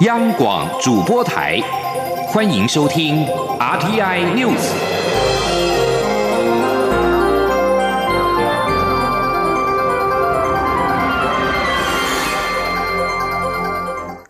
[0.00, 1.60] 央广主播台，
[2.26, 3.24] 欢迎收听
[3.60, 4.72] RTI News。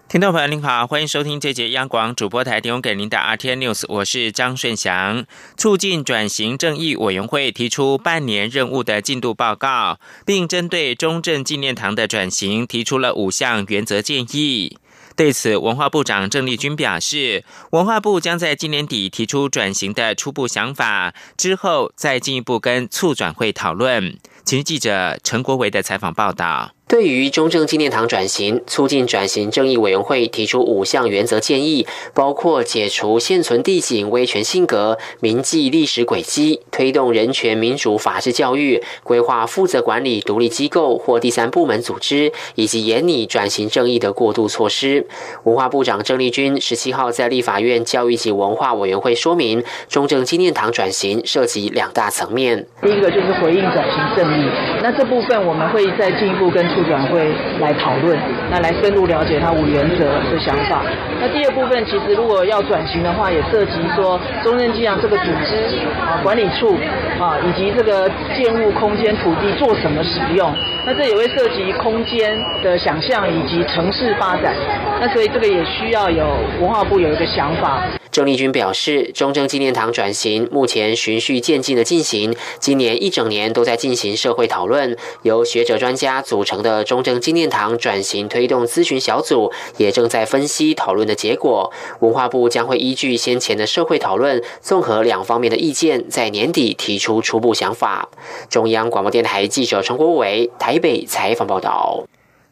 [0.06, 5.24] 听众朋友您好，欢迎收听这节央广主播台提供给您的 RTI News，我是张顺祥。
[5.56, 14.76] 促进转型正义委员会提出半年任务的进度报告，并针对中正纪念堂的转型提出了五项原则建议。
[15.16, 24.18] 对此，文化部长郑丽君表示，文化部将在今年底提出转型的初步想法，之后再进一步跟促转会讨论。
[24.44, 26.73] 请记者陈国维的采访报道。
[26.86, 45.06] 对于中正纪念堂转型，促进转型正义委员会提出五项原则建议，包括解除现存地景威权性格、铭记历史轨迹、推动人权民主法治教育、规划负责管理独立机构或第三部门组织，以及严拟转型正义的过渡措施。
[45.44, 52.66] 文化部长郑丽君十七号在立法院教育及文化委员会说明，中正纪念堂转型涉及两大层面。
[52.82, 54.44] 第一个就是回应转型正义，
[54.82, 56.73] 那这部分我们会再进一步跟。
[56.74, 57.30] 促转会
[57.60, 58.18] 来讨论，
[58.50, 60.82] 那来深入了解它五原则的想法。
[61.20, 66.76] 那第二部分，其实如果要转型的话，也涉及说中正机场这个组织啊、管理处
[67.20, 70.52] 啊，以及这个建物空间土地做什么使用。
[70.84, 74.52] 那这也会涉及空间的想象以及城市发展。
[75.00, 77.80] 那所以这个也需要有文化部有一个想法。
[78.14, 84.96] 郑丽君表示，中正纪念堂转型目前循序渐进的进行，今年一整年都在进行社会讨论。
[85.22, 91.72] 由学者专家组成的中正纪念堂转型推动咨询小组也正在分析讨论的结果。
[91.98, 98.08] 文化部将会依据先前的社会讨论，综合两方面的意见，在年底提出初步想法。
[98.48, 102.04] 中央广播电台记者陈国伟台北采访报道。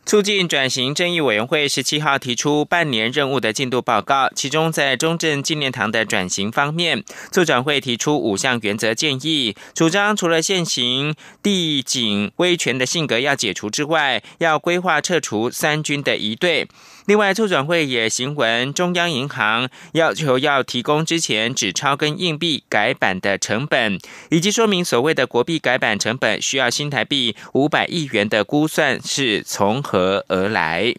[0.05, 16.69] 促进转型正义委员会十七号提出半年任务的进度报告，其中在中正纪念堂的转型方面，促转会提出五项原则建议，主张除了现行地景威权的性格要解除之外，要规划撤除三军的一队。
[17.07, 23.99] 另外，促转会也行文中央银行，要求要提供之前纸钞跟硬币改版的成本，
[24.31, 30.95] 以及说明所谓的国币改版成本需要新台币五百亿元的估算是从何而来。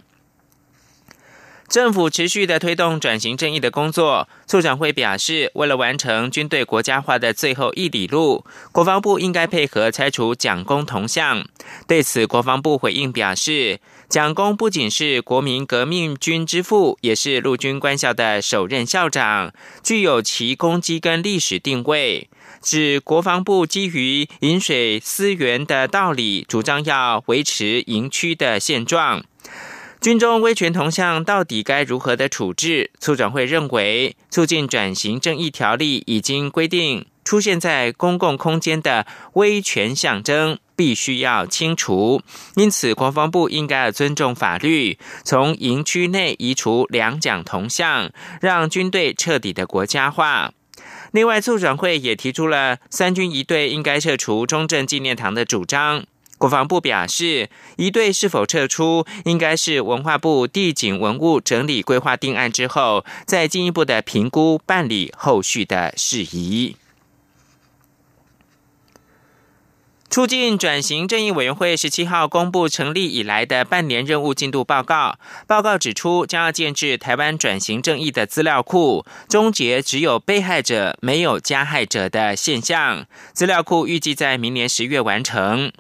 [1.70, 11.44] 政府持续的推动转型正义的工作，促长会表示，为了完成军队国家化的最后一里路，国防部应该配合拆除蒋公铜像。
[11.88, 13.80] 对此，国防部回应表示，
[14.14, 19.52] 蒋公不仅是国民革命军之父，也是陆军官校的首任校长，
[19.82, 22.30] 具有其功绩跟历史定位。
[22.62, 29.24] 指国防部基于饮水思源的道理，主张要维持营区的现状。
[30.00, 32.92] 军中威权铜像到底该如何的处置？
[33.00, 42.22] 促转会认为，促进转型正义条例已经规定，出现在公共空间的威权象征必须要清除。
[42.56, 48.12] 因此，国防部应该尊重法律，从营区内移除两蒋铜像，
[48.42, 50.54] 让军队彻底的国家化。
[51.12, 56.06] 另外，促转会也提出了三军一队应该撤除中正纪念堂的主张。
[56.40, 66.76] 国防部表示，一队是否撤出，应该是文化部地景文物整理规划定案之后，再进一步的评估办理后续的事宜。
[70.14, 75.18] 促进转型正义委员会十七号公布成立以来的半年任务进度报告。
[75.48, 83.08] 报告指出，将要建制台湾转型正义的资料库，终结只有被害者没有加害者的现象。
[83.34, 85.72] 资料库预计在明年十月完成。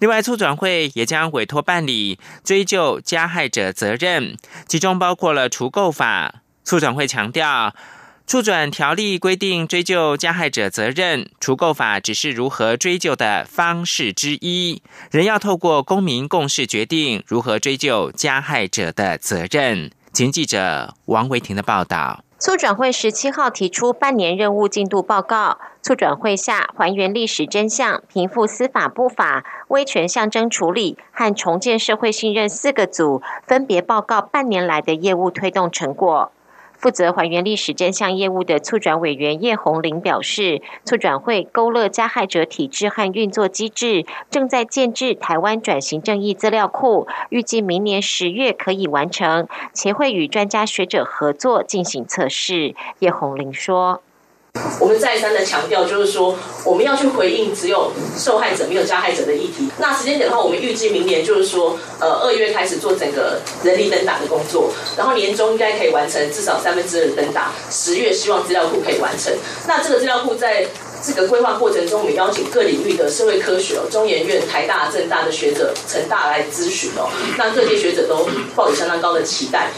[0.00, 4.36] 另外，促转会也将委托办理追究加害者责任，
[4.66, 6.42] 其中包括了除垢法。
[6.64, 7.72] 促转会强调。
[8.26, 14.82] 促转条例规定追究加害者责任，除垢法只是如何追究的方式之一，
[15.12, 19.92] 仍要透过公民共识决定如何追究加害者的责任。
[20.12, 22.24] 请记者王维婷的报道。
[22.40, 36.32] 促转会十七号提出半年任务进度报告，促转会下还原历史真相、平复司法不法、威权象征处理和重建社会信任四个组，分别报告半年来的业务推动成果。
[36.78, 52.74] 负责还原历史真相业务的促转委员叶红玲表示，促转会勾勒加害者体制和运作机制，正在建制台湾转型正义资料库，预计明年十月可以完成，且会与专家学者合作进行测试。
[52.98, 54.02] 叶红玲说。
[54.78, 59.68] 我们再三的强调，就是说我们要去回应只有受害者没有加害者的议题。
[59.78, 69.32] 那时间点的话，我们预计明年就是说，呃，二月开始做整个人力登打的工作，然后年终应该可以完成至少三分之二的登打，十月希望资料库可以完成。
[69.66, 70.66] 那这个资料库在
[71.04, 79.70] 这个规划过程中，我们邀请各领域的社会科学哦，中研院、台大、政大的学者、成大来咨询哦，那各界学者都抱有相当高的期待。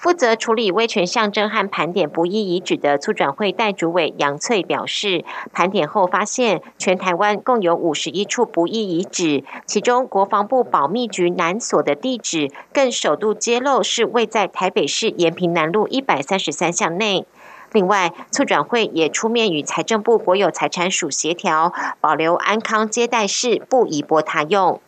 [0.00, 17.26] 负责处理威权象征和盘点不义遗址的促转会代主委杨翠表示，盘点后发现，全台湾共有五十一处不义遗址，其中国防部保密局南所的地址更首度揭露是位在台北市延平南路一百三十三巷内。
[17.72, 24.80] 另外，促转会也出面与财政部国有财产署协调，保留安康接待室，不移拨他用。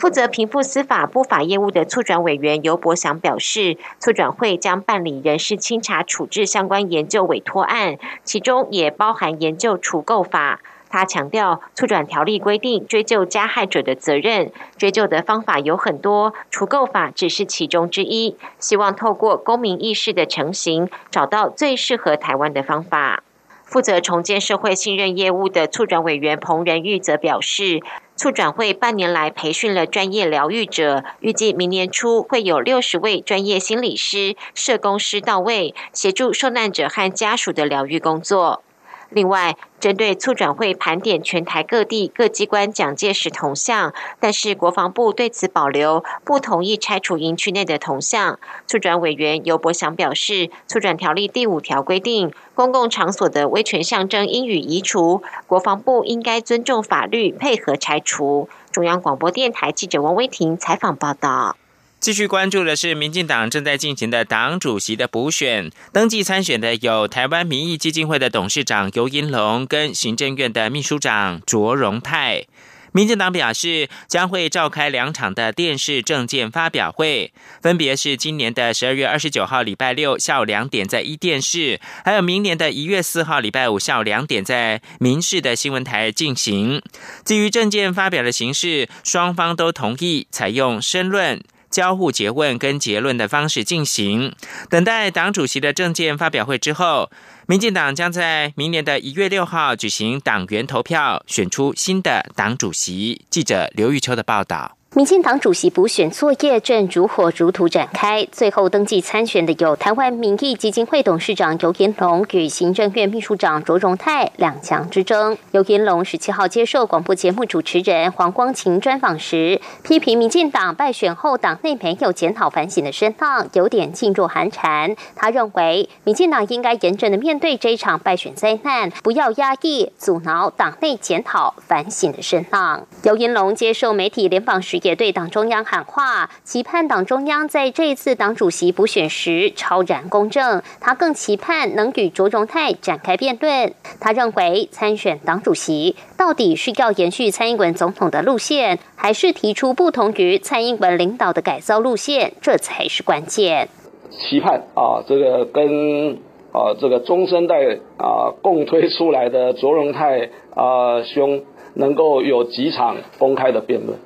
[0.00, 10.60] 负责平复司法不法业务的促转委员尤博祥表示，促转会将办理人事清查处置相关研究委托案，其中也包含研究除垢法。
[10.88, 18.38] 他强调，促转条例规定追究加害者的责任，追究的方法有很多，除垢法只是其中之一。
[18.58, 23.22] 希望透过公民意识的成型，找到最适合台湾的方法。
[23.66, 27.80] 负责重建社会信任业务的促转委员彭仁玉则表示。
[28.20, 38.62] 促转会半年来培训了专业疗愈者，预计明年初会有六十位专业心理师、社工师到位，协助受难者和家属的疗愈工作。
[39.10, 48.38] 另外，针对促转会盘点全台各地各机关蒋介石铜像，但是国防部对此保留，不同意拆除营区内的铜像。
[48.66, 58.48] 促转委员尤博祥表示，促转条例第五条规定，公共场所的威权象征应予移除，国防部应该尊重法律，配合拆除。
[58.70, 61.56] 中央广播电台记者王威婷采访报道。
[62.00, 72.46] 继续关注的是，民进党正在进行的党主席的补选，登记参选的有台湾民意基金会的董事长尤银龙跟行政院的秘书长卓荣泰。
[72.92, 86.80] 民进党表示，将会召开两场的电视政见发表会，分别是今年的十二月二十九号礼拜六下午两点在一电视，还有明年的一月四号礼拜五下午两点在民视的新闻台进行。
[87.26, 91.42] 基于政见发表的形式，双方都同意采用申论。
[91.70, 94.34] 交互诘问跟结论的方式进行，
[94.68, 97.10] 等待党主席的政见发表会之后，
[97.46, 103.24] 民进党将在明年的一月六号举行党员投票，选出新的党主席。
[103.30, 104.79] 记者刘玉秋的报道。
[104.96, 115.38] 民进党主席补选作业正如火如荼展开，最后登记参选的有台湾民意基金会董事长尤延龙与行政院秘书长卓荣泰两强之争。
[115.52, 124.96] 尤延龙十七号接受广播节目主持人黄光琴专访时，批评民进党败选后党内没有检讨反省的声浪，有点噤若寒蝉。
[125.14, 132.84] 他认为，民进党应该严正的面对这一场败选灾难，不要压抑阻挠党内检讨反省的声浪。
[133.04, 134.79] 尤延龙接受媒体联访时。
[134.82, 140.62] 也对党中央喊话，期盼党中央在这一次党主席补选时超然公正。
[140.80, 143.74] 他更期盼能与卓荣泰展开辩论。
[144.00, 153.68] 他认为参选党主席到底是要延续蔡英文总统的路线，还是提出不同于蔡英文领导的改造路线，这才是关键。
[154.10, 156.18] 期盼啊，这个跟
[156.52, 161.42] 啊这个中生代啊共推出来的卓荣泰啊兄
[161.74, 163.98] 能够有几场公开的辩论。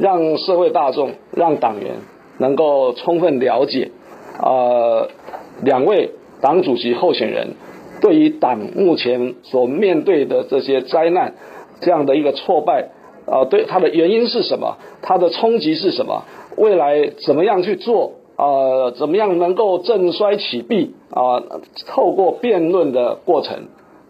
[0.00, 1.96] 让社会大众、让党员
[2.38, 3.90] 能够充分了解，
[4.42, 5.08] 呃，
[5.62, 7.48] 两位党主席候选人
[8.00, 11.34] 对于党目前所面对的这些灾难，
[11.80, 12.88] 这样的一个挫败，
[13.26, 14.78] 啊，对它的原因是什么？
[15.02, 16.24] 它的冲击是什么？
[16.56, 18.12] 未来怎么样去做？
[18.36, 20.94] 啊，怎么样能够振衰起弊？
[21.10, 21.42] 啊，
[21.86, 23.64] 透过辩论的过程，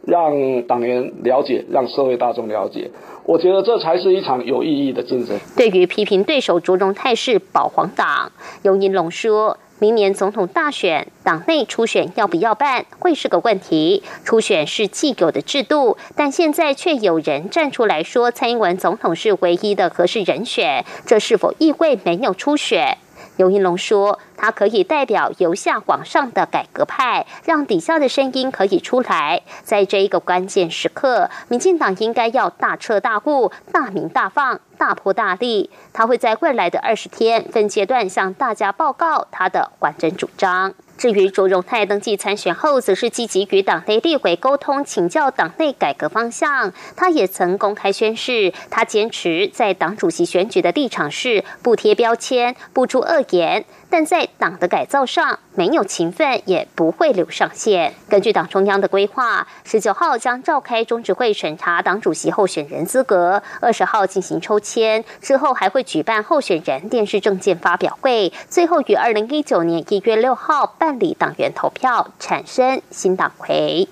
[0.06, 2.90] 让党员了解，让社会大众了解。
[3.24, 5.38] 我觉得这才是一场有意义的竞争。
[5.56, 14.02] 对于批评对手着重态势保皇党，尤银龙说：“明年总统大选，党内初选要不要办，会是个问题。
[14.24, 22.96] 初选是既有的制度，但现在却有人站出来说蔡英文总统是唯一的合适人选，这是否意味没有初选？”
[23.40, 29.40] 尤银龙说：“他可以代表由下往上的改革派，让底下的声音可以出来。
[29.62, 35.70] 在这一个关键时刻，民进党应该要大彻大悟、大明大放、大破大立。
[35.94, 46.74] 他会在未来的二十天分阶段向大家报告他的完整主张。”至于卓荣泰登记参选后，则是积极与党内立委沟通，请教党内改革方向。
[46.94, 53.64] 他也曾公开宣誓，他坚持在党主席选举的立场是不贴标签、不出恶言。
[53.90, 57.92] 但在党的改造上没有勤奋，也不会留上线。
[58.08, 73.88] 根据党中央的规划，十九号将召开中执会审查党主席候选人资格，二十号进行抽签，之后还会举办候选人电视政见发表会，最后于二零一九年一月六号办理党员投票，产生新党魁。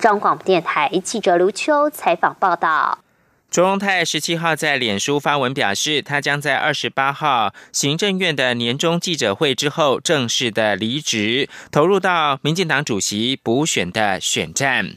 [0.00, 2.98] 中广电台记者刘秋采访报道。
[3.50, 14.96] 卓荣泰十七号在脸书发文表示，他将在二十八号行政院的年终记者会之后正式的离职，投入到民进党主席补选的选战。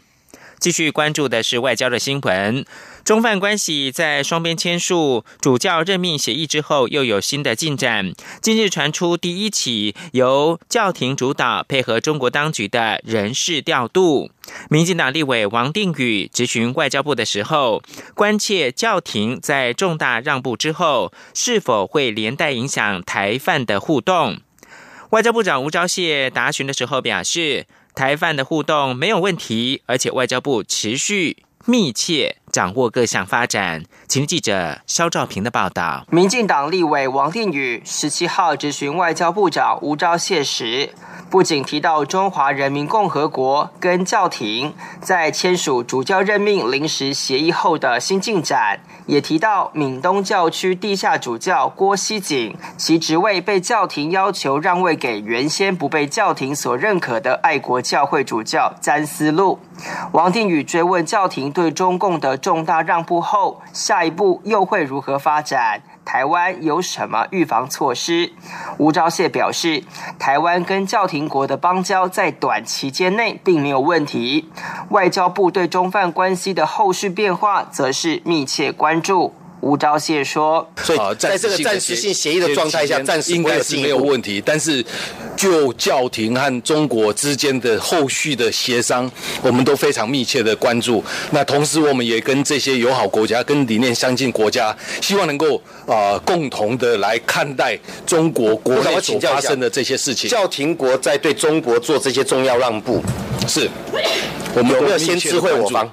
[0.60, 2.66] 继续关注的是外交的新闻。
[3.04, 8.14] 中梵关系在双边签署主教任命协议之后，又有新的进展。
[8.42, 14.30] 近日传出第一起由教廷主导、配合中国当局的人事调度。
[14.70, 17.82] 民进党立委王定宇质询外交部的时候，
[18.14, 24.40] 关切教廷在重大让步之后，是否会连带影响台犯的互动。
[25.10, 27.66] 外交部长吴钊燮答询的时候表示，
[27.96, 31.38] 台犯的互动没有问题，而且外交部持续。
[31.66, 33.84] 密切掌握各项发展。
[34.12, 36.06] 请记者肖兆平的报道。
[36.10, 40.90] 民进党立委王定宇十七号质询外交部长吴钊燮时，
[41.30, 59.58] 不仅提到中华人民共和国跟教廷在签署主教任命临时协议后的新进展，也提到闽东教区地下主教郭熙景，其职位被教廷要求让位给原先不被教廷所认可的爱国教会主教詹思路。
[60.12, 65.84] 王定宇追问教廷对中共的重大让步后，下下一步又会如何发展？
[66.04, 68.32] 台湾有什么预防措施？
[68.80, 69.84] 吴钊燮表示，
[70.18, 74.50] 台湾跟教廷国的邦交在短期间内并没有问题，
[74.90, 79.36] 外交部对中犯关系的后续变化则是密切关注。
[79.62, 84.42] 吴钊燮说：“所以在这个暂时性协议的状态下，暂时应该是没有问题。
[84.44, 84.84] 但是
[85.38, 89.10] 就教廷和中国之间的后续的协商，
[89.44, 91.04] 我们都非常密切的关注。
[91.30, 100.28] 那同时，我们也跟这些友好国家、跟理念相近国家，希望能够啊共同的来看待中国国内所发生的这些事情。
[100.28, 103.04] 教廷国在对中国做这些重要让步，
[103.48, 103.70] 是
[104.56, 105.88] 我们有没有先知会我方？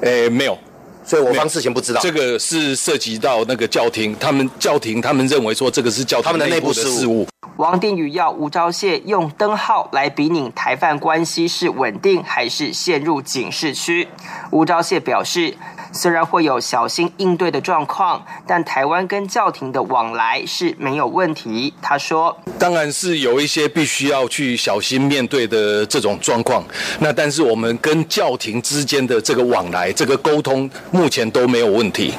[0.00, 0.58] 诶，没有。”
[1.04, 7.26] 所以我方事前不知道，这个是涉及到那个教廷，他们教廷他们认为说这个是教他们的内部的事务。
[7.56, 14.08] 王定宇要吴钊燮用灯号来比拟台犯关系是稳定还是陷入警示区。
[14.50, 15.54] 吴钊燮表示。
[15.94, 21.72] 虽然会有小心应对的状况，但台湾跟教廷的往来是没有问题。
[21.80, 26.64] 他说：“当然是有一些必须要去小心面对的这种状况。
[26.98, 32.12] 那但是我们跟教廷之间的这个往来、这个沟通，目前都没有问题。”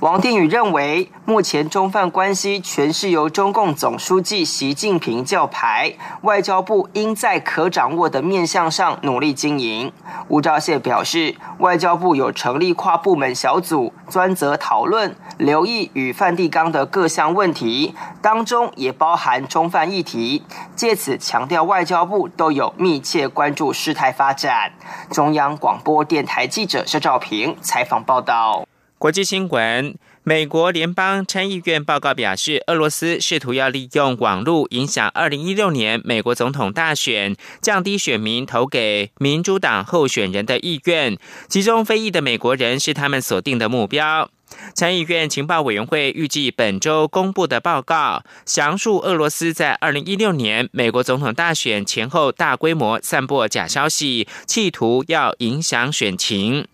[0.00, 9.92] 王定宇认为，目前中梵关系全是由中共总书记习近平教牌，外交部应在可掌握的面向上努力经营。
[10.28, 20.44] 吴钊燮表示，外交部有成立跨部门小组，专责讨论、留意与梵蒂冈的各项问题，当中也包含中梵议题。
[20.76, 24.70] 借此强调，外交部都有密切关注事态发展。
[25.10, 28.64] 中央广播电台记者肖兆平采访报道。
[28.98, 41.16] 国际新闻：美国联邦参议院报告表示，俄罗斯试图要利用网络影响二零一六年美国总统大选，降低选民投给民主党候选人的意愿。
[41.48, 44.28] 其中非裔的美国人是他们锁定的目标。
[44.74, 56.66] 参议院情报委员会预计本周公布的报告，详述俄罗斯在二零一六年美国总统大选前后大规模散播假消息，企图要影响选情。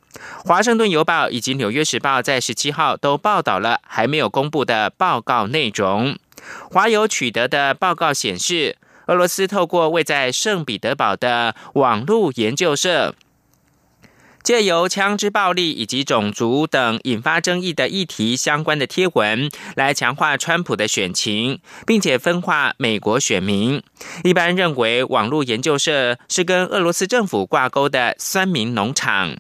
[0.45, 6.17] 华盛顿邮报以及纽约时报在十七号都报道了还没有公布的报告内容。
[6.71, 13.15] 华邮取得的报告显示，俄罗斯透过位在圣彼得堡的网络研究社，
[14.43, 23.83] 借由枪支暴力以及种族等引发争议的议题相关的贴文，来强化川普的选情，并且分化美国选民。
[24.23, 29.37] 一般认为，网络研究社是跟俄罗斯政府挂钩的酸民农场。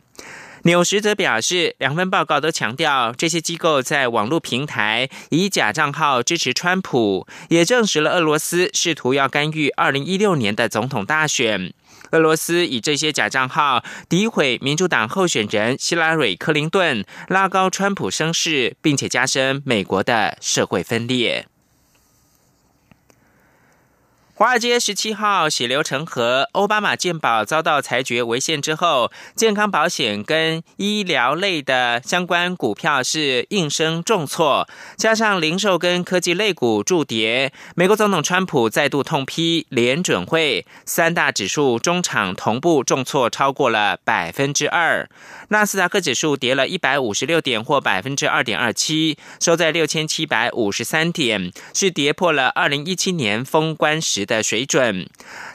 [0.67, 11.75] 纽时则表示，两份报告都强调这些机构在网络平台以假账号支持川普，也证实了俄罗斯试图要干预二零一六年的总统大选。
[12.13, 21.47] 俄罗斯以这些假账号诋毁民主党候选人希拉蕊·克林顿，拉高川普声势，并且加深美国的社会分裂。
[24.37, 37.53] 华尔街十七号血流成河，奥巴马健保遭到裁决违宪之后，健康保险跟医疗类的相关股票是应声重挫，加上零售跟科技类股助跌。
[37.77, 45.09] 美国总统川普再度痛批联准会，三大指数中场同步重挫超过了百分之二。
[45.51, 54.24] 纳斯达克指数跌了一百五十六点，或百分之二点二七，收在六千七百五十三点，是跌破了二零一七年封关时。
[54.25, 55.09] 的水准，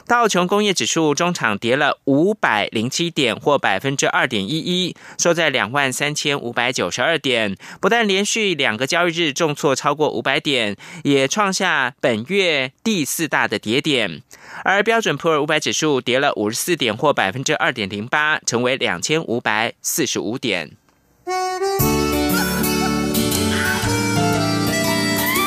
[0.06, 7.56] 道琼工业指数中场跌了五百零七点，或百分之二点一一，收在两万三千五百九十二点。
[7.80, 14.22] 不但连续两个交易日重挫超过五百点，也创下本月第四大的跌点。
[14.64, 20.72] 而标准普尔五百指数跌了五十四点，或百分之二点零八，成为两千五百四十五点。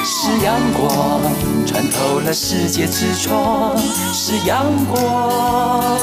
[0.05, 1.21] 是阳光
[1.83, 3.77] 穿透了世界之窗，
[4.13, 5.99] 是阳光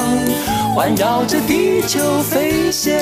[0.75, 2.92] 环绕着地球飞翔。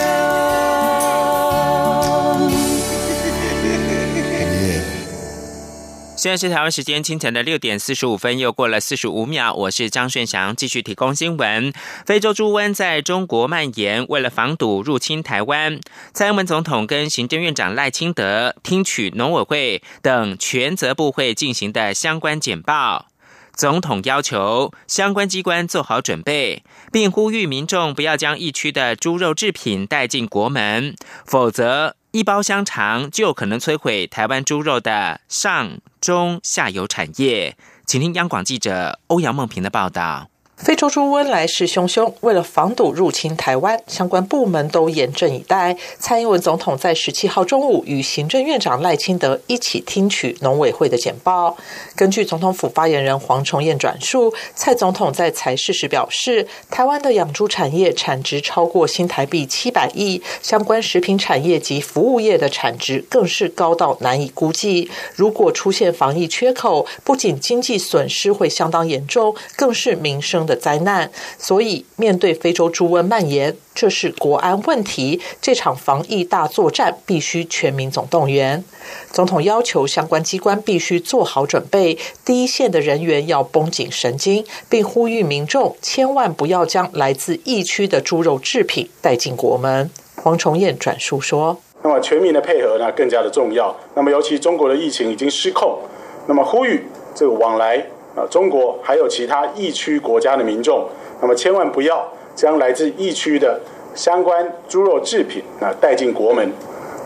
[6.19, 9.55] 现在是台湾时间清晨的六点四十五分，又过了四十五秒。
[9.55, 11.73] 我是张顺祥，继续提供新闻。
[12.05, 15.79] 非洲猪瘟在中国蔓延，为了防堵入侵台湾，
[16.13, 23.07] 蔡英文总统跟行政院长赖清德听取农委会等全责部会进行的相关简报。
[23.55, 31.98] 总统要求相关机关做好准备，并呼吁民众不要将疫区的猪肉制品带进国门，否则。
[32.12, 40.31] 一包香肠就有可能摧毁台湾猪肉的上中下游产业，请听央广记者欧阳梦平的报道。
[40.59, 45.77] 非洲猪瘟来势汹汹，为了防堵入侵台湾，相关部门都严阵以待。
[46.00, 51.57] 蔡英文总统在十七号中午与行政院长赖清德一起听取农委会的简报。
[51.95, 64.91] 根据总统府发言人黄崇彦转述，蔡总统在裁事时表示，台湾的养猪产业产值超过新台币七百亿，相关食品产业及服务业的产值更是高到难以估计。
[65.15, 70.48] 如果出现防疫缺口，不仅经济损失会相当严重，更是民生。
[70.49, 75.21] 的灾难，所以面对非洲猪瘟蔓延，这是国安问题。
[75.40, 78.64] 这场防疫大作战必须全民总动员。
[79.12, 89.90] 总统要求相关机关必须做好准备，第一线的人员要绷紧神经，并呼吁民众千万不要将来自疫区的猪肉制品带进国门。
[90.17, 93.76] 黄崇彦转述说：“那么全民的配合呢，更加的重要。
[93.95, 95.78] 那么尤其中国的疫情已经失控，
[96.26, 97.87] 那么呼吁这个往来。”
[98.19, 100.89] 啊，中国还有其他疫区国家的民众，
[101.21, 102.04] 那么千万不要
[102.35, 103.61] 将来自疫区的
[103.95, 106.52] 相关猪肉制品啊带进国门。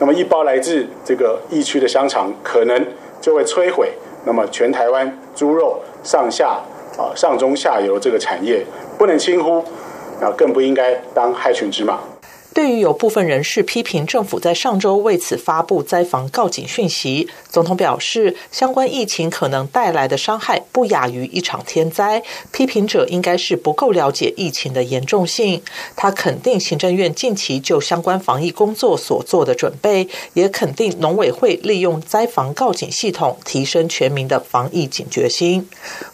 [0.01, 2.87] 那么一包来自这个疫区的香肠，可能
[3.20, 3.92] 就会摧毁
[4.25, 6.59] 那么全台湾猪肉上下
[6.96, 8.64] 啊上中下游这个产业，
[8.98, 9.59] 不能轻忽
[10.20, 12.01] 啊，更不应该当害群之马。
[12.54, 22.22] 对于有部分人士批评政府在上周为此发布灾防告警讯息，总统表示，相关疫情可能带来的伤害不亚于一场天灾。
[22.50, 25.62] 批评者应该是不够了解疫情的严重性。
[25.96, 35.66] 他肯定行政院近期就相关防疫工作所做的准备，也肯定农委会利用灾防告警系统提升全民的防疫警觉心。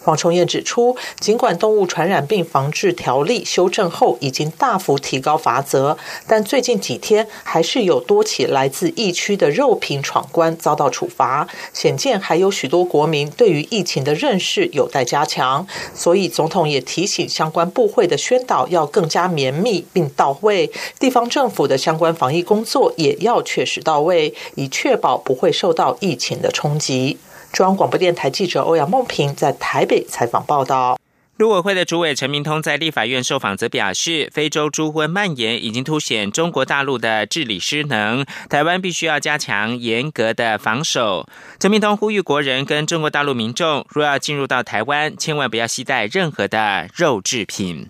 [0.05, 5.99] 黄崇彦指出，尽管动物传染病防治条例修正后已经大幅提高罚则。
[6.29, 15.67] 但最近几天还是有多起来自疫区的肉品闯关遭到处罚，显见还有许多国民对于疫情的认识有待加强。
[15.95, 27.17] 所以总统也提醒相关部会的宣导要更加绵密并到位，地方政府的相关防疫工作也要确实到位，以确保不会受到疫情的冲击。
[27.51, 30.99] 中央广播电台记者欧阳梦平在台北采访报道。
[31.39, 41.29] 陆委会的主委陈明通在立法院受访则表示，非洲猪瘟蔓延已经凸显中国大陆的治理失能，台湾必须要加强严格的防守。
[41.61, 47.89] 陈明通呼吁国人跟中国大陆民众，若要进入到台湾，千万不要携带任何的肉制品。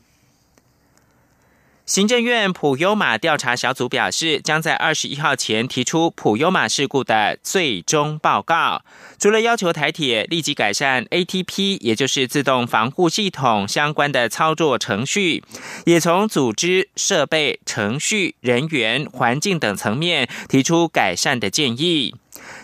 [1.87, 8.83] 行政院普优马调查小组表示，将在二十一号前提出普优马事故的最终报告。
[9.19, 15.43] 除了要求台铁立即改善 ATP，也就是自动防护系统相关的操作程序，
[15.87, 22.15] 也从组织、设备、程序、人员、环境等层面提出改善的建议。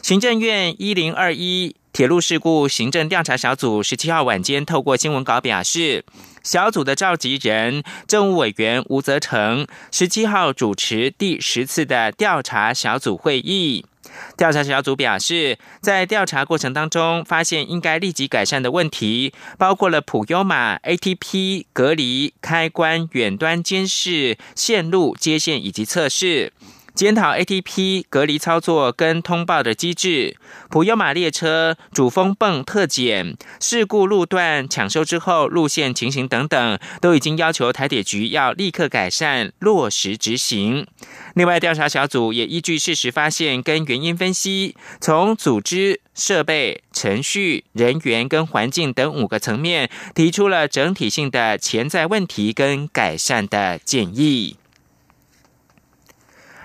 [0.02, 6.04] 行政院一零二一铁路事故行政调查小组十七号晚间透过新闻稿表示。
[6.44, 13.86] 小组的召集人政务委员吴泽成十七号主持第十次的调查小组会议。
[14.37, 26.53] 调查小组表示，在调查过程当中，发现应该立即改善的问题，包括了普优玛 ATP 隔离开关、远端监视、线路接线以及测试。
[26.94, 30.37] 检讨 ATP 隔离操作跟通报的机制，
[30.70, 40.87] 普悠玛列车主风泵特检事故路段抢修之后路线情形等等，都已经要求台铁局要立刻改善落实执行。
[41.35, 54.59] 另外，调查小组也依据事实发现跟原因分析，从组织、设备、程序、人员跟环境等五个层面，提出了整体性的潜在问题跟改善的建议。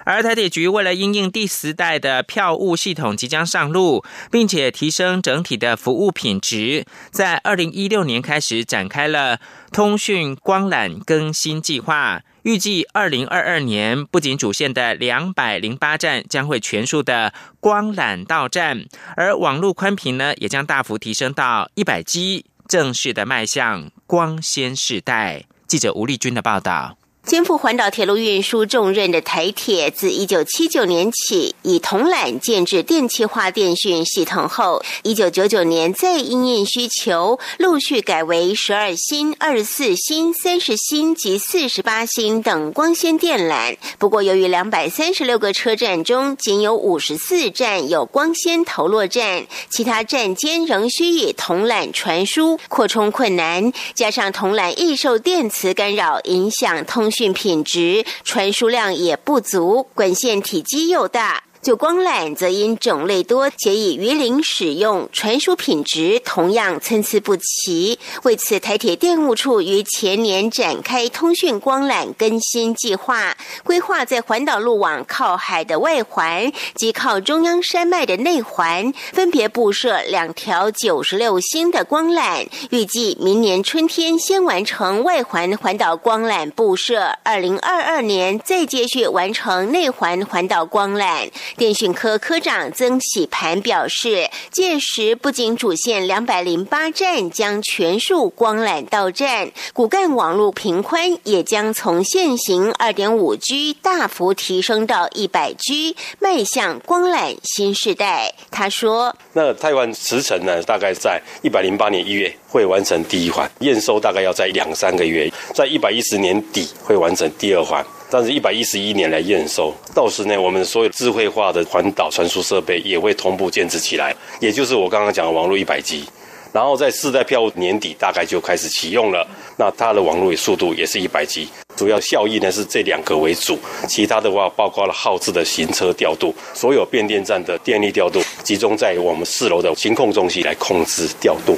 [0.09, 9.39] 而台铁局为了应应第十代的票务系统即将上路，并且提升整体的服务品质，在二零一六年开始展开了
[9.71, 12.23] 通讯光缆更新计划。
[12.41, 25.43] 预计二零二二年，不仅主线的两百零八站将会全数的光缆到站，而网络宽频呢，也将大幅提升到一百 G，正式的迈向光纤世代。
[25.67, 26.97] 记者吴丽君的报道。
[27.29, 43.77] 肩负环岛铁路运输重任的台铁，自一九七九年起以铜缆建制电气化电讯系统后，一九九九年再因应需求，陆续改为十二星、二十四星、三十星及四十八星等光纤电缆。
[43.99, 53.71] 不过，由于两百三十六个车站中仅有五十四站有光纤投落站，其他站间仍需以铜缆传输，扩充困难。
[53.93, 57.18] 加上铜缆易受电磁干扰，影响通讯。
[57.19, 61.43] 讯品质传输量也不足，管线体积又大。
[61.61, 67.99] 就光缆则因种类多且以鱼鳞使用，传输品质同样参差不齐。
[68.23, 82.47] 为此，台铁电务处于前年展开通讯光缆更新计划，规划在环岛路网靠海的外环及靠中央山脉的内环，分别布设两条九十六星的光缆。
[82.69, 91.29] 预计明年春天先完成外环环岛光缆布设，二零二二年再继续完成内环环岛光缆。
[91.59, 108.33] 电讯科科长曾喜盘表示，届时不仅主线两百零八站将全数光缆到站，骨干网络频宽也将从现行二点五 G 大幅提升到一百 G，迈向光缆新时代。
[108.49, 110.63] 他说：“那台湾时程呢？
[110.63, 126.05] 大概在一百零八年一月会完成第一环，验收大概要在两三个月，在一百一十年底会完成第二环。”但是，一百一十一年来验收，到时呢，我们所有智慧化的环岛传输设备也会同步建设起来，也就是我刚刚讲的网络一百 G，
[126.51, 131.47] 然后在四代票年底大概就开始启用了，那它的网络速度也是一百 G。
[131.79, 141.57] 主要效益呢是这两个为主，其他的话包括了耗资的行车调度，所有变电站的电力调度集中在我们四楼的行控中心来控制调度。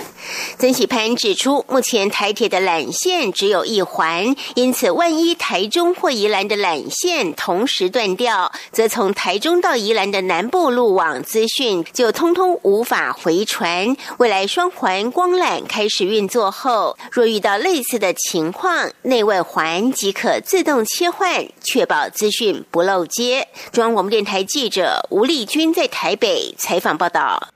[0.60, 13.98] 曾喜潘指出，目前台铁的缆线只有一环，因此万一台中或宜兰的缆线同时断掉，则从台中到宜兰的南部路网资讯就通通无法回传。
[14.20, 23.48] 未来双环光缆开始运作后，若遇到类似的情况，内外环节可自动切换，确保资讯不漏接。
[23.72, 27.50] 中央广播电台记者吴丽君在台北采访报道。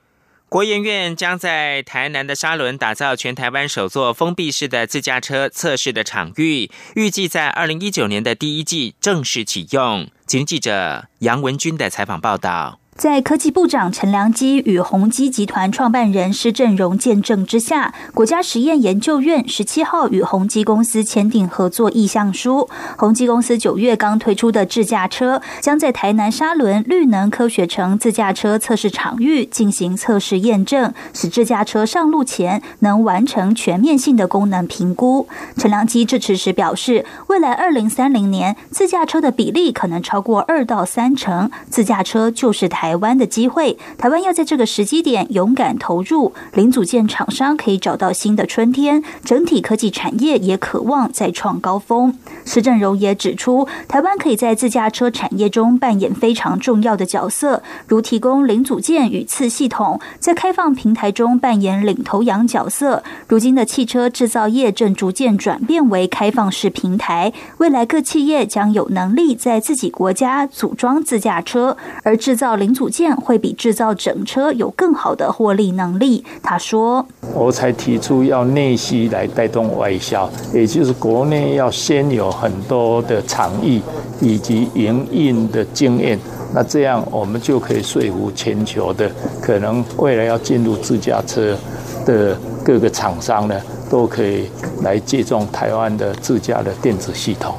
[0.48, 10.08] 国研院将在台南的沙仑打造全台湾首座封闭式的自驾车测试的场域，预计在二零一九年的第一季正式启用。
[10.24, 12.78] 请记者杨文军的采访报道。
[12.96, 22.70] 在科技部长陈良基与宏基集团创办人施正荣见证之下，国家实验研究院十七号与宏基公司签订合作意向书。
[22.96, 35.28] 宏基公司九月刚推出的自驾车，将在台南沙仑绿能科学城自驾车测试场域进行测试验证，使自驾车上路前能完成全面性的功能评估。
[35.58, 42.85] 陈良基致辞时表示，未来二零三零年自驾车的比例可能超过二到三成，自驾车就是台。
[42.86, 52.16] 台湾的机会，台湾要在这个时机点勇敢投入，零组件厂商可以找到新的春天，整体科技产业也渴望再创高峰。
[52.44, 63.02] 施正荣也指出，台湾可以在自驾车产业中扮演非常重要的角色，如提供零组件与次系统，在开放平台中扮演领头羊角色。
[63.26, 72.75] 如今的汽车制造业正逐渐转变为开放式平台，未来各企业将有能力在自己国家组装自驾车，而制造零。
[72.76, 76.22] 组件会比制造整车有更好的获利能力。
[76.42, 83.80] 他说：“我才提出要内需来带动外销，也就是国内要先有很多的厂艺
[84.20, 86.18] 以及营运的经验，
[86.52, 89.10] 那这样我们就可以说服全球的
[89.40, 91.56] 可能未来要进入自驾车
[92.04, 93.58] 的各个厂商呢，
[93.88, 94.50] 都可以
[94.82, 97.54] 来借重台湾的自驾的电子系统。”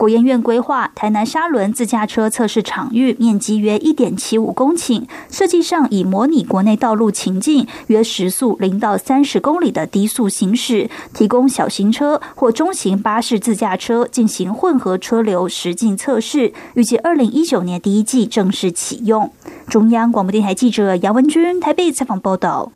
[0.00, 19.30] 国研院规划台南沙仑自驾车测试场域面积约一点七五公顷，设计上以模拟国内道路情境，约时速零到三十公里的低速行驶，提供小型车或中型巴士自驾车进行混合车流实境测试，预计二零一九年第一季正式启用。
[19.68, 22.72] 中央广播电台记者杨文君台北采访报道。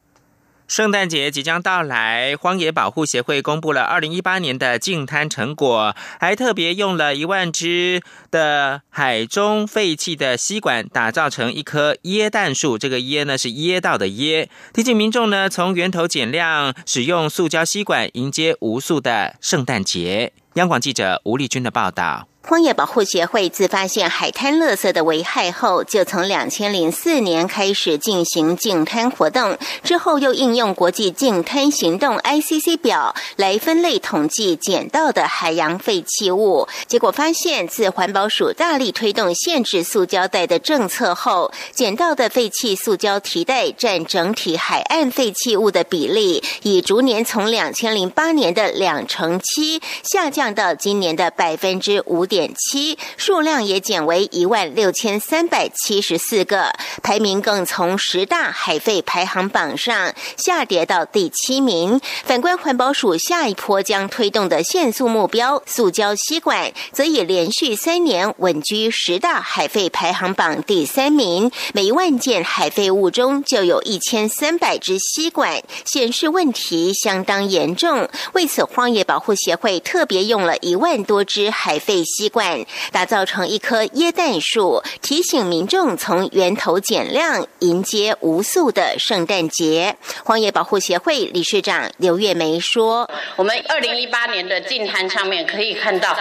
[0.66, 12.78] 圣诞节即将到来，荒野保护协会公布了二零一八年的净滩成果，还特别用了一万只的海中废弃的吸管，打造成一棵椰蛋树。
[12.78, 20.32] 这个椰呢是椰道的椰，提醒民众呢从源头减量使用塑胶吸管，迎接无数的圣诞节。
[20.54, 22.26] 央广记者吴丽君的报道。
[22.46, 29.56] 荒野保护协会自发现海滩垃圾的危害后，就从两千零四年开始进行净滩活动。
[29.82, 36.68] 之后又应用国际净滩行动 （ICC） 表来分类统计捡到的海洋废弃物。
[36.86, 52.33] 结果发现，自环保署大力推动限制塑胶袋的政策后，捡到的废弃塑胶提袋占整体海岸废弃物的比例，已逐年从两千零八年的两成七下降到今年的百分之五点。
[52.34, 62.00] 点七数量也减为一万六千三百七十四个，排名更从十大海废排行榜上下跌到第七名。
[62.24, 71.52] 反观环保署下一波将推动的限塑目标，塑胶吸管则已连续三年稳居十大海废排行榜第三名。
[71.72, 78.08] 每万件海废物中就有一千三百只吸管，显示问题相当严重。
[78.32, 82.23] 为此，荒野保护协会特别用了一万多只海废吸。
[82.24, 89.94] 吸管打造成一棵椰蛋树，提醒民众从源头减量，迎接无数的圣诞节。
[90.24, 96.16] 荒野保护协会理事长刘月梅说：“我们二零一八年的净滩上面可以看到，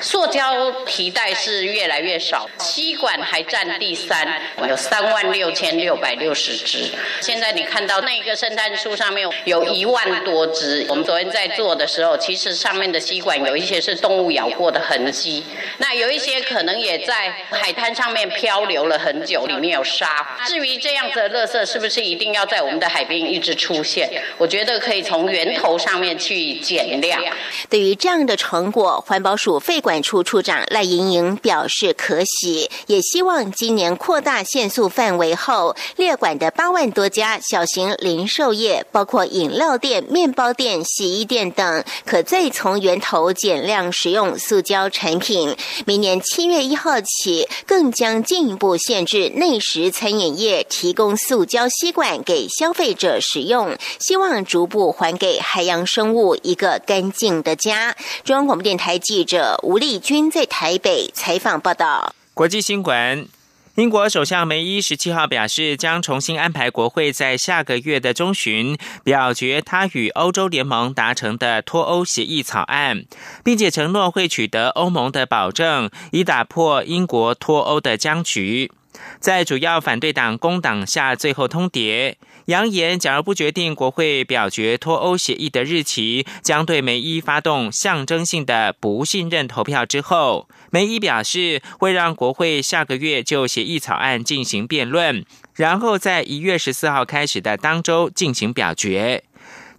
[0.00, 6.88] 塑胶提袋是越来越少，吸管还占第三，有三万六千六百六十只。
[7.20, 10.86] 现在你看到那个圣诞树上面有一万多只。
[10.88, 15.42] 我们昨天在做的时候，其实上面的吸管有一些是动物咬过的痕迹。”
[15.78, 20.26] 那有一些可能也在海滩上面漂流了很久，里面有沙。
[20.46, 24.10] 至于这样子的垃圾是不是一定要在我们的海边一直出现？
[24.36, 27.22] 我觉得可以从源头上面去减量。
[27.68, 45.37] 对于这样的成果，环保署废管处处长赖莹莹表示可喜，也希望今年扩大限速范围后，列管的八万多家小型零售业，包括饮料店、面包店、洗衣店等，可再从源头减量使用塑胶产品。
[45.84, 57.96] 明年七月一号起，更将进一步限制内食餐饮业提供塑胶吸管给消费者使用，希望逐步还给海洋生物一个干净的家。
[58.24, 62.14] 中央广播电台记者吴丽君在台北采访报道。
[62.34, 63.37] 国际新闻。
[63.78, 73.04] 英国首相梅伊十七号表示，将重新安排国会在下个月的中旬表决他与欧洲联盟达成的脱欧协议草案，
[73.44, 78.72] 并且承诺会取得欧盟的保证，以打破英国脱欧的僵局。
[79.20, 82.16] 在主要反对党工党下最后通牒，
[82.48, 89.84] 扬言假如不决定国会表决脱欧协议的日期，将对梅伊发动象征性的不信任投票。
[89.84, 99.24] 之后，梅伊表示会让国会下个月就协议草案进行辩论，然后在一月十四号开始的当周进行表决。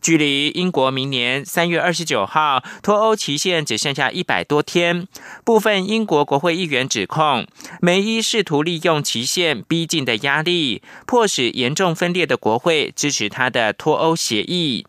[0.02, 5.08] 距离英国明年三月二十九号脱欧期限只剩下一百多天，
[5.44, 7.46] 部分英国国会议员指控
[7.82, 14.86] 梅伊试图利用期限逼近的压力，迫使严重分裂的国会支持他的脱欧协议。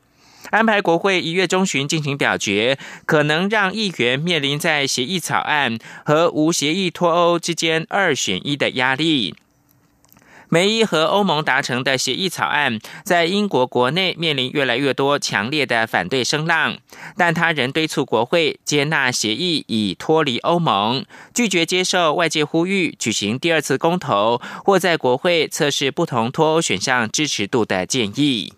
[0.51, 9.35] 安排国会一月中旬进行表决，可能让议员面临在协议草案和无协议脱欧之间二选一的压力。
[10.53, 16.77] 梅伊和欧盟达成的协议草案，在英国国内面临越来越多强烈的反对声浪，
[17.17, 28.53] 但他仍敦促国会接纳协议以脱离欧盟，拒绝接受外界呼吁举行第二次公投或在国会测试不同脱欧选项支持度的建议。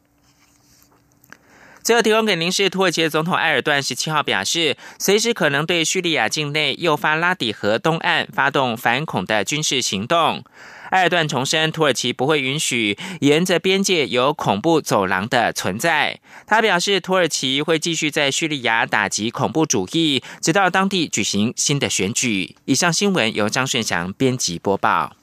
[1.83, 10.45] 最后提供给您是土耳其总统埃尔段十七号表示，随时可能对叙利亚境内诱发拉底河东岸发动反恐的军事行动。
[10.91, 16.21] 埃尔段重申，土耳其不会允许沿着边界有恐怖走廊的存在。
[16.47, 22.57] 他表示，土耳其会继续在叙利亚打击恐怖主义，直到当地举行新的选举。
[22.67, 25.17] 以上新闻由张顺祥编辑播报。